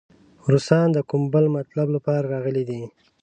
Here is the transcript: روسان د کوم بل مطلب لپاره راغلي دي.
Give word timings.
روسان 0.51 0.87
د 0.93 0.97
کوم 1.09 1.23
بل 1.33 1.45
مطلب 1.57 1.87
لپاره 1.95 2.29
راغلي 2.33 2.63
دي. 2.69 2.81